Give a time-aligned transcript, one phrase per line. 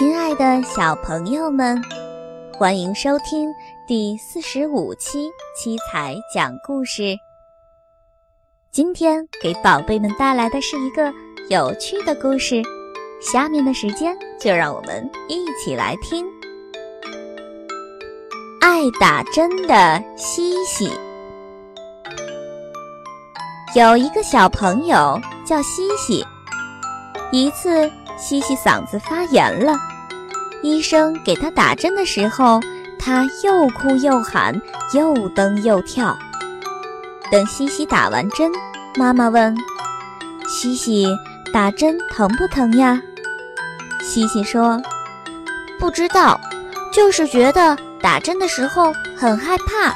[0.00, 1.78] 亲爱的小朋友们，
[2.56, 3.52] 欢迎收听
[3.86, 7.14] 第四十五期七彩讲故事。
[8.72, 11.12] 今天给宝贝们带来的是一个
[11.50, 12.62] 有趣的故事，
[13.20, 16.24] 下面的时间就让我们一起来听。
[18.62, 20.90] 爱打针的西西，
[23.74, 26.24] 有一个小朋友叫西西，
[27.32, 27.92] 一次。
[28.22, 29.72] 西西嗓子发炎了，
[30.62, 32.60] 医生给他打针的时候，
[32.98, 34.60] 他又哭又喊，
[34.94, 36.16] 又蹬又跳。
[37.30, 38.50] 等西西打完针，
[38.96, 39.56] 妈妈问
[40.48, 41.06] ：“西西，
[41.52, 43.00] 打针疼不疼呀？”
[44.02, 44.80] 西西说
[45.78, 46.40] ：“不知道，
[46.92, 49.94] 就是觉得打针的时候很害怕，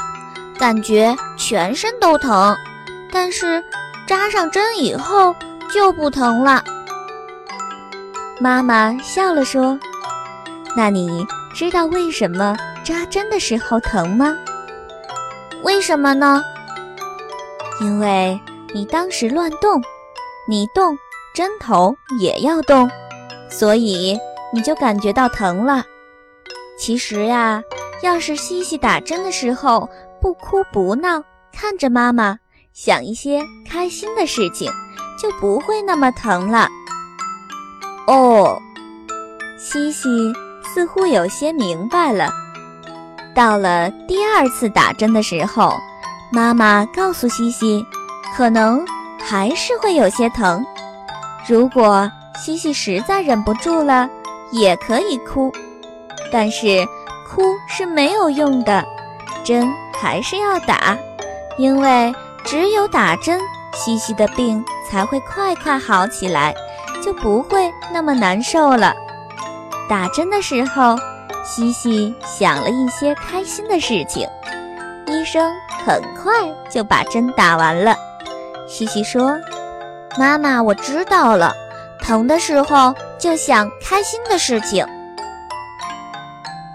[0.58, 2.56] 感觉全身都疼，
[3.10, 3.62] 但是
[4.06, 5.34] 扎上针以后
[5.72, 6.62] 就不疼了。”
[8.40, 9.78] 妈妈笑了说
[10.76, 14.36] ：“那你知道为什么扎针的时候疼吗？
[15.62, 16.42] 为什么呢？
[17.80, 18.38] 因为
[18.72, 19.80] 你当时乱动，
[20.48, 20.96] 你动，
[21.34, 22.90] 针头也要动，
[23.48, 24.18] 所以
[24.52, 25.84] 你就感觉到疼了。
[26.78, 27.62] 其实呀，
[28.02, 29.88] 要是西西打针的时候
[30.20, 32.36] 不哭不闹，看着妈妈，
[32.72, 34.70] 想一些开心的事情，
[35.20, 36.68] 就不会那么疼了。”
[38.06, 38.60] 哦，
[39.56, 40.32] 西西
[40.74, 42.28] 似乎有些明白了。
[43.32, 45.78] 到了第二次打针的时候，
[46.32, 47.86] 妈妈告诉西西，
[48.36, 48.84] 可能
[49.24, 50.66] 还是会有些疼。
[51.46, 54.10] 如果西西实在忍不住了，
[54.50, 55.52] 也可以哭，
[56.32, 56.84] 但是
[57.30, 58.84] 哭是没有用的，
[59.44, 60.98] 针还是要打，
[61.56, 62.12] 因为
[62.44, 63.40] 只有打针，
[63.72, 66.52] 西西的病才会快快好起来。
[67.02, 68.94] 就不会那么难受了。
[69.88, 70.98] 打针的时候，
[71.44, 74.26] 西西想了一些开心的事情。
[75.06, 75.52] 医生
[75.84, 76.32] 很快
[76.70, 77.94] 就把针打完了。
[78.66, 79.36] 西西说
[80.18, 81.52] ：“妈妈，我知道了，
[82.00, 84.86] 疼的时候就想开心的事情。”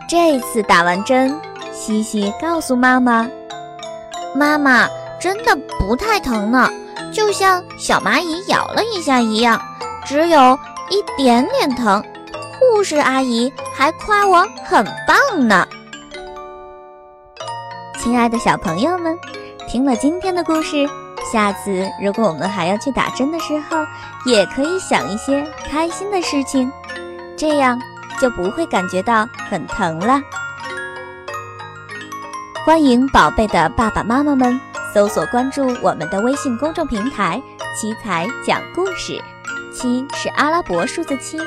[0.07, 1.35] 这次打完针，
[1.73, 3.27] 西西告诉妈妈
[4.35, 4.87] ：“妈妈，
[5.19, 6.69] 真的不太疼呢，
[7.11, 9.59] 就像小蚂蚁咬了一下一样。”
[10.05, 10.57] 只有
[10.89, 12.03] 一点点疼，
[12.69, 15.67] 护士阿姨还夸我很棒呢。
[17.97, 19.17] 亲爱的小朋友们，
[19.67, 20.87] 听了今天的故事，
[21.31, 23.83] 下次如果我们还要去打针的时候，
[24.23, 26.71] 也可以想一些开心的事情，
[27.35, 27.81] 这样
[28.21, 30.21] 就不会感觉到很疼了。
[32.65, 34.59] 欢迎宝贝的爸爸妈妈们
[34.93, 37.41] 搜索关注我们的微信公众平台
[37.75, 39.19] “七彩讲故事”。
[39.73, 41.37] 七是阿拉伯数字七，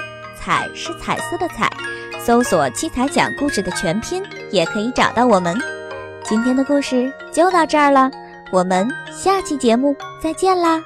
[0.42, 1.70] 彩是彩色的彩。
[2.18, 5.56] 搜索“七彩讲故事”的全拼，也可以找到我们。
[6.24, 8.10] 今天的故事就到这儿了，
[8.52, 10.80] 我们下期节目再见啦！